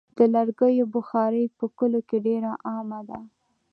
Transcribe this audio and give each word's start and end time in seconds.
د 0.17 0.19
لرګیو 0.33 0.85
بخاري 0.95 1.43
په 1.57 1.65
کلیو 1.77 2.07
کې 2.09 2.17
ډېره 2.27 2.51
عامه 2.69 2.99
ده. 3.09 3.19